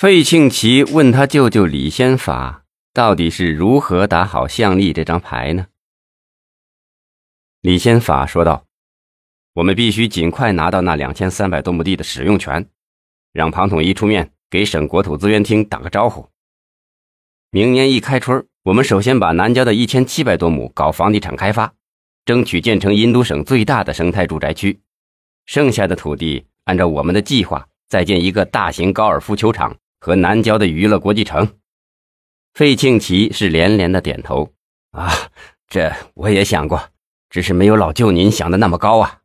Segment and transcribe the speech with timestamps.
[0.00, 2.64] 费庆奇问他舅舅李先法
[2.94, 5.66] 到底是如何打好向力这张牌呢？
[7.60, 8.64] 李先法说道
[9.52, 12.66] ：“我们必须尽快拿到那两千三百多亩地的使用权，
[13.34, 16.26] 让庞统一出面给省国土资源厅打个招呼。
[17.50, 21.74] 明年一开春，我们首先把南郊的一千七百多亩搞房地产开发，
[22.24, 24.80] 争取建成印度省最大的生态住宅区。
[25.44, 31.60] 剩下的土地，按照我们的计划，再建一个大型高尔夫球场。”和南郊的娱乐国际城，
[32.54, 34.50] 费庆奇是连连的点头。
[34.92, 35.12] 啊，
[35.68, 36.90] 这我也想过，
[37.28, 39.20] 只是没有老舅您想的那么高啊。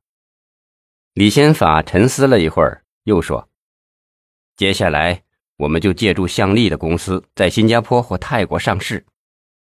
[1.14, 3.48] 李先法沉思了一会儿，又说
[4.58, 5.23] ：“接下来
[5.55, 9.05] 我们就借助向力的公司在新加坡或泰国上市。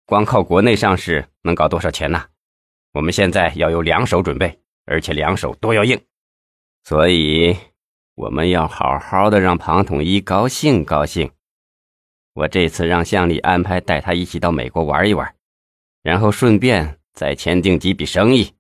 [0.06, 2.26] 光靠国内上市能搞多少钱呢？
[2.92, 6.00] 我们现在要有两手准备，而且两手都要硬。
[6.84, 7.56] 所以。”
[8.20, 11.32] 我们要好好的让庞统一高兴高兴。
[12.34, 15.34] 我这次让向丽安排带他一起到美国玩一玩，
[16.04, 18.56] 然后顺便再签订几笔生意。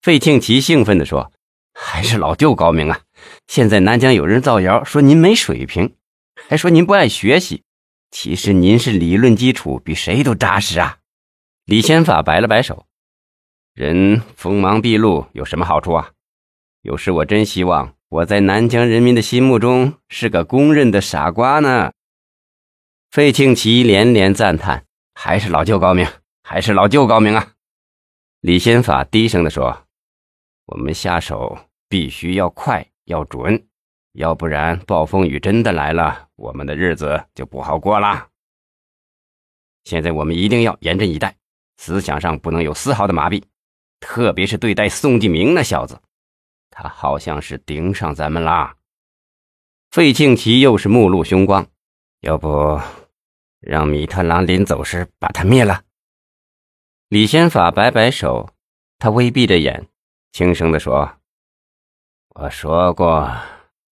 [0.00, 1.30] 费庆奇兴奋地说
[1.74, 3.02] ：“还是老舅高明啊！
[3.46, 5.94] 现在南疆有人造谣说您没水平，
[6.48, 7.62] 还说您不爱学习，
[8.10, 10.96] 其实您是理论基础比谁都扎实啊！”
[11.66, 12.86] 李先法摆了摆手
[13.76, 16.12] ：“人锋芒毕露有什么好处啊？
[16.80, 21.92] 有时我真希望。”我在南疆人民的心目中是个公认的傻瓜呢。
[23.08, 26.04] 费庆奇连连赞叹：“还是老舅高明，
[26.42, 27.52] 还是老舅高明啊！”
[28.42, 29.86] 李先法低声地说
[30.66, 31.56] ：“我们下手
[31.88, 33.64] 必须要快要准，
[34.14, 38.26] 要不然暴风雨真的来了，我们的日子就不好过了。
[39.84, 41.36] 现在我们一定要严阵以待，
[41.76, 43.40] 思想上不能有丝毫的麻痹，
[44.00, 46.00] 特别是对待宋继明那小子。”
[46.70, 48.76] 他好像是盯上咱们啦。
[49.90, 51.66] 费庆奇又是目露凶光，
[52.20, 52.80] 要不
[53.60, 55.82] 让米特朗临走时把他灭了？
[57.08, 58.50] 李先法摆摆手，
[58.98, 59.88] 他微闭着眼，
[60.30, 61.18] 轻声地说
[62.36, 63.28] ：“我说过，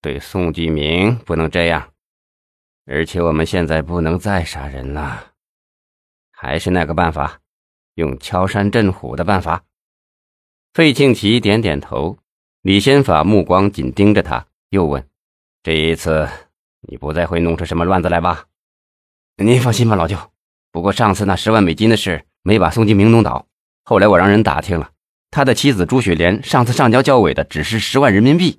[0.00, 1.92] 对宋继明不能这样，
[2.86, 5.32] 而且我们现在不能再杀人了，
[6.31, 7.41] 还是那个办法，
[7.94, 9.64] 用敲山震虎的办法。”
[10.72, 12.19] 费庆奇点点头。
[12.62, 15.08] 李先法目光紧盯着他，又问
[15.62, 16.28] ：“这一次
[16.80, 18.46] 你不再会弄出什么乱子来吧
[19.38, 20.19] ？”“您放心吧，老舅。
[20.72, 23.46] 不过上次那十万美金的事没把宋金明弄倒。
[23.84, 24.91] 后来我让人打听了，
[25.30, 28.58] 他的妻子朱雪莲上次上交交委的只是十万人民币。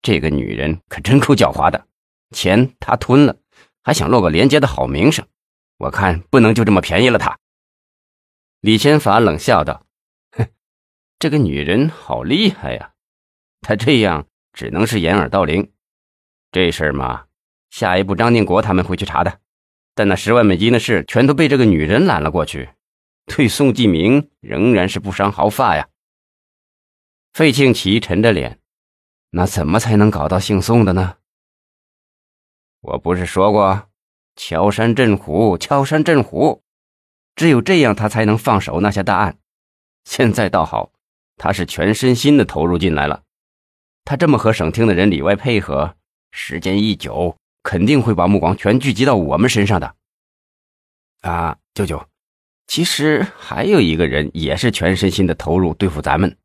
[0.00, 1.86] 这个女人可真够狡猾的，
[2.30, 3.36] 钱她吞了，
[3.82, 5.26] 还想落个廉洁的好名声。
[5.78, 7.36] 我看不能就这么便宜了她。”
[8.62, 9.84] 李先法冷笑道
[10.38, 10.46] ：“哼，
[11.18, 12.92] 这个女人好厉害呀！”
[13.64, 15.72] 他这样只能是掩耳盗铃，
[16.52, 17.24] 这事儿嘛，
[17.70, 19.40] 下一步张定国他们会去查的，
[19.94, 22.68] 但那十万美金的事全都被这个女人揽了过去，
[23.24, 25.88] 对宋继明仍然是不伤毫发呀。
[27.32, 28.60] 费庆奇沉着脸，
[29.30, 31.16] 那怎么才能搞到姓宋的呢？
[32.82, 33.88] 我不是说过，
[34.36, 36.62] 敲山震虎，敲山震虎，
[37.34, 39.38] 只有这样他才能放手那些大案。
[40.04, 40.92] 现在倒好，
[41.38, 43.23] 他是全身心的投入进来了。
[44.04, 45.96] 他这么和省厅的人里外配合，
[46.30, 49.96] 时间一久，肯定会把目光全聚集到我们身上的。
[51.22, 52.06] 啊，舅舅，
[52.66, 56.36] 其实还有一个人也是全身心的投入对付咱们，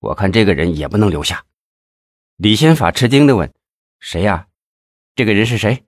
[0.00, 1.44] 我看这个人也不能留下。
[2.36, 3.52] 李先法吃惊的问
[4.00, 4.48] ：“谁呀？
[5.14, 5.84] 这个人是谁？”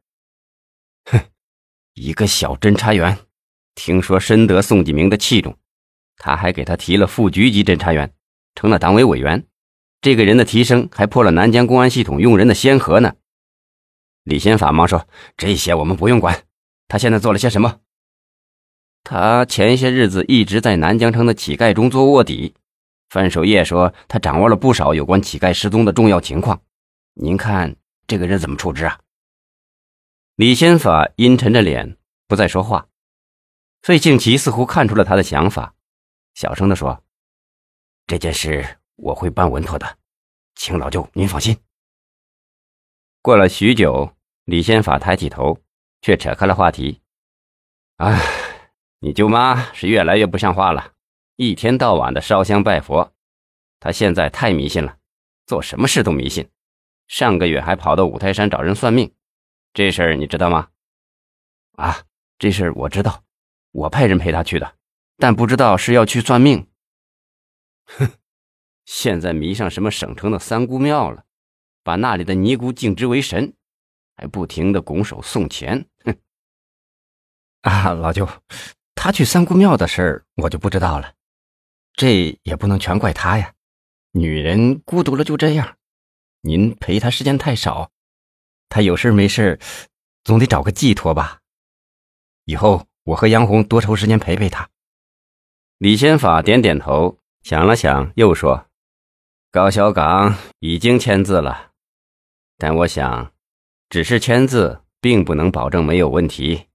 [1.10, 1.18] 哼，
[1.94, 3.18] 一个小侦查员，
[3.74, 5.56] 听说深得宋继明的器重，
[6.16, 8.12] 他还给他提了副局级侦查员，
[8.54, 9.46] 成了党委委员。
[10.00, 13.14] 这个人的提升还破了南疆公安系统用人的先河呢。
[14.22, 16.44] 李先法忙说：“这些我们不用管。
[16.86, 17.80] 他现在做了些什么？
[19.02, 22.54] 他前些日子一直在南疆城的乞丐中做卧底。
[23.08, 26.62] 范守业说他掌握了不少有关乞丐失踪的重要情况。
[27.14, 27.74] 您看
[28.06, 29.00] 这个人怎么处置啊？”
[30.36, 31.96] 李先法阴沉着脸
[32.28, 32.86] 不再说话。
[33.82, 35.74] 费庆奇似乎看出了他的想法，
[36.34, 37.02] 小声地说
[38.06, 39.98] ：“这件事。”我会办稳妥的，
[40.56, 41.56] 请老舅您放心。
[43.22, 44.12] 过了许久，
[44.44, 45.56] 李先法抬起头，
[46.02, 47.00] 却扯开了话题
[47.98, 48.20] ：“哎，
[48.98, 50.94] 你舅妈是越来越不像话了，
[51.36, 53.14] 一天到晚的烧香拜佛，
[53.78, 54.98] 她现在太迷信了，
[55.46, 56.50] 做什么事都迷信。
[57.06, 59.14] 上个月还跑到五台山找人算命，
[59.72, 60.70] 这事儿你知道吗
[61.78, 62.04] ？”“啊，
[62.36, 63.22] 这事儿我知道，
[63.70, 64.74] 我派人陪她去的，
[65.18, 66.68] 但不知道是要去算命。”
[67.86, 68.17] 哼。
[68.90, 71.24] 现在迷上什么省城的三姑庙了，
[71.84, 73.52] 把那里的尼姑敬之为神，
[74.16, 75.86] 还不停的拱手送钱。
[76.06, 76.16] 哼！
[77.60, 78.26] 啊，老舅，
[78.94, 81.12] 他去三姑庙的事儿我就不知道了，
[81.92, 83.52] 这也不能全怪他呀。
[84.12, 85.76] 女人孤独了就这样，
[86.40, 87.90] 您陪她时间太少，
[88.70, 89.60] 她有事没事
[90.24, 91.40] 总得找个寄托吧。
[92.46, 94.70] 以后我和杨红多抽时间陪陪她。
[95.76, 98.66] 李先法点点头，想了想，又说
[99.50, 101.70] ：“高小岗已经签字了，
[102.58, 103.32] 但我想，
[103.88, 106.66] 只是签字并不能保证没有问题。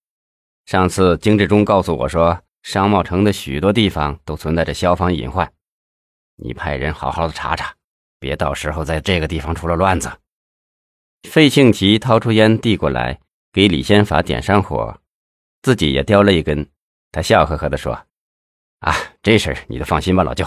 [0.66, 5.54] 上次金志忠告诉我说，商贸城的许多地方都存在着消防隐患。”
[6.36, 7.76] 你派人好好的查查，
[8.20, 10.12] 别到时候在这个地方出了乱子。
[11.30, 13.20] 费庆奇掏出烟递过来，
[13.52, 15.00] 给李先法点上火，
[15.62, 16.68] 自己也叼了一根。
[17.12, 17.94] 他笑呵呵地说
[18.82, 20.44] ：“啊，这事你就放心吧，老舅。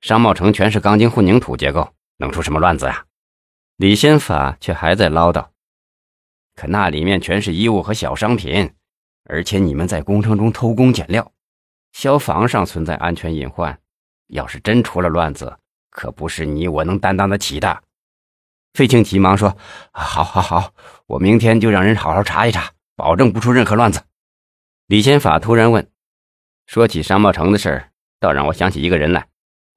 [0.00, 3.04] 商贸城全是钢筋混凝土结构，能出什么乱子呀？”
[3.76, 5.48] 李先法却还在唠叨
[6.56, 8.72] ：“可那里面全是衣物和小商品，
[9.24, 11.32] 而且你们在工程中偷工减料，
[11.92, 13.78] 消防上存在安全隐患。”
[14.30, 15.58] 要是真出了乱子，
[15.90, 17.82] 可不是你我能担当得起的。
[18.74, 19.56] 费庆急忙说
[19.90, 20.72] ：“好，好，好，
[21.06, 24.04] 我明天就让人好好查一查，保证不出任何乱子。”
[24.86, 25.90] 李先法突然问
[26.68, 29.26] ：“说起商贸城的事倒让我想起一个人来。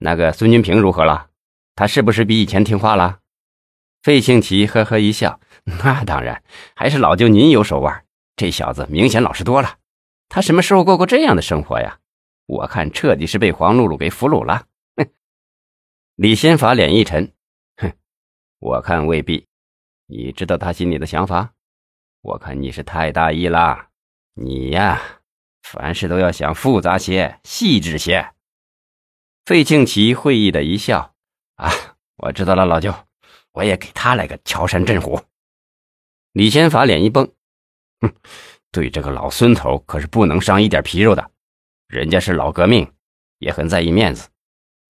[0.03, 1.29] 那个孙金平如何了？
[1.75, 3.19] 他是不是比以前听话了？”
[4.03, 6.43] 费庆奇呵呵一笑：“那当然，
[6.75, 8.03] 还是老舅您有手腕。
[8.35, 9.77] 这小子明显老实多了。
[10.27, 11.99] 他什么时候过过这样的生活呀？”
[12.45, 14.65] 我看彻底是被黄露露给俘虏了。
[14.97, 15.07] 哼！
[16.15, 17.31] 李先法脸一沉，
[17.77, 17.93] 哼，
[18.59, 19.47] 我看未必。
[20.07, 21.53] 你知道他心里的想法？
[22.21, 23.87] 我看你是太大意了。
[24.33, 25.01] 你呀，
[25.61, 28.33] 凡事都要想复杂些、细致些。
[29.45, 31.15] 费庆奇会意的一笑
[31.55, 31.69] ：“啊，
[32.15, 32.93] 我知道了，老舅，
[33.51, 35.21] 我也给他来个敲山震虎。”
[36.31, 37.29] 李先法脸一绷，
[37.99, 38.13] 哼，
[38.71, 41.29] 对这个老孙头可是不能伤一点皮肉的。
[41.87, 42.91] 人家是老革命，
[43.39, 44.29] 也很在意面子，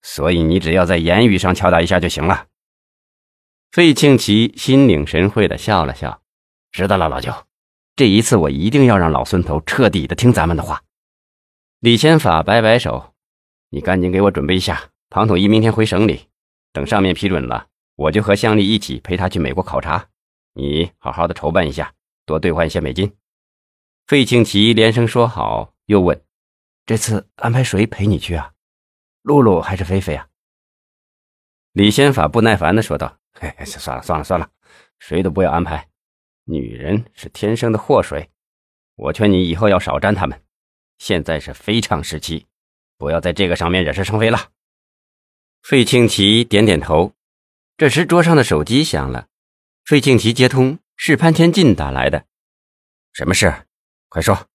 [0.04, 2.48] 所以你只要在言语上敲打一下就行了。
[3.72, 6.22] 费庆奇心领神会的笑了笑，
[6.72, 7.34] 知道了，老舅，
[7.96, 10.84] 这一次我一定要让老孙头彻底的听咱们的话。
[11.80, 13.13] 李先法摆摆手，
[13.74, 16.28] 你赶紧给我准备一下，庞统一明天回省里，
[16.72, 20.10] 等上面批准了，我就和向丽一起陪他去美国考察。
[20.54, 21.92] 你好好的筹办一下，
[22.24, 23.12] 多兑换一些美金。
[24.06, 26.24] 费庆奇连声说好，又问。
[26.86, 28.54] 这次安排谁陪你去啊？
[29.24, 30.28] 露露还是菲菲啊？
[31.72, 34.48] 李先法不耐烦的说道：“嘿，算了算了算了，
[35.00, 35.90] 谁都不要安排。
[36.44, 38.30] 女人是天生的祸水，
[38.98, 40.40] 我劝你以后要少沾她们。
[41.00, 42.46] 现在是非常时期，
[43.04, 44.50] 不要在这个上面惹是生非了。”
[45.62, 47.14] 费庆奇点点头。
[47.76, 49.28] 这时桌上的手机响了，
[49.84, 52.26] 费庆奇接通，是潘天进打来的。
[53.12, 53.68] 什么事？
[54.08, 54.48] 快说。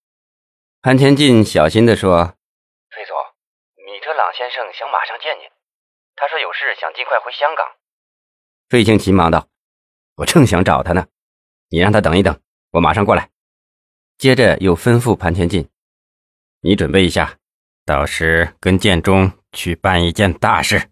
[0.80, 2.24] 潘天进小心地说
[2.88, 3.16] ：“费总，
[3.84, 5.44] 米特朗先生想马上见您，
[6.16, 7.66] 他说有事想尽快回香港。”
[8.70, 9.48] 费庆奇忙道
[10.16, 11.08] ：“我正想找他呢，
[11.68, 12.40] 你让他等一等，
[12.70, 13.30] 我马上过来。”
[14.16, 15.68] 接着又吩咐潘天进
[16.62, 17.37] ：“你准备一下，
[17.88, 20.82] 到时跟建中去办一件大事。”